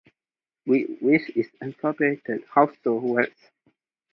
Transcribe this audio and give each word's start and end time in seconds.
With 0.65 0.99
Which 0.99 1.29
Is 1.35 1.47
Incorporated 1.61 2.43
Household 2.55 3.03
Words. 3.03 3.51